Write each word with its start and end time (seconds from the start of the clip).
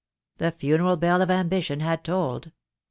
The 0.39 0.49
funeral 0.49 0.97
bell 0.97 1.21
of 1.21 1.29
ambition 1.29 1.81
had 1.81 2.03
tolled. 2.03 2.51